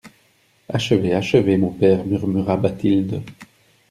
Achevez, 0.67 1.13
achevez, 1.13 1.57
mon 1.57 1.69
père, 1.69 2.03
murmura 2.07 2.57
Bathilde. 2.57 3.21